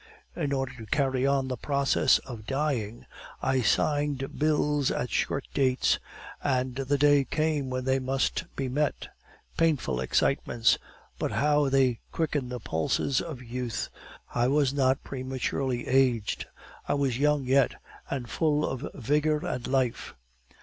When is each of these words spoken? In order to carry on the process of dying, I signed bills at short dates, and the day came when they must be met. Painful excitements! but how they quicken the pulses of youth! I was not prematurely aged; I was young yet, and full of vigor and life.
In 0.35 0.51
order 0.51 0.73
to 0.79 0.87
carry 0.87 1.27
on 1.27 1.47
the 1.47 1.55
process 1.55 2.17
of 2.17 2.47
dying, 2.47 3.05
I 3.39 3.61
signed 3.61 4.39
bills 4.39 4.89
at 4.89 5.11
short 5.11 5.47
dates, 5.53 5.99
and 6.43 6.75
the 6.75 6.97
day 6.97 7.23
came 7.23 7.69
when 7.69 7.85
they 7.85 7.99
must 7.99 8.45
be 8.55 8.67
met. 8.67 9.09
Painful 9.57 9.99
excitements! 9.99 10.79
but 11.19 11.33
how 11.33 11.69
they 11.69 11.99
quicken 12.11 12.49
the 12.49 12.59
pulses 12.59 13.21
of 13.21 13.43
youth! 13.43 13.89
I 14.33 14.47
was 14.47 14.73
not 14.73 15.03
prematurely 15.03 15.87
aged; 15.87 16.47
I 16.87 16.95
was 16.95 17.19
young 17.19 17.43
yet, 17.43 17.75
and 18.09 18.27
full 18.27 18.67
of 18.67 18.89
vigor 18.95 19.45
and 19.45 19.67
life. 19.67 20.15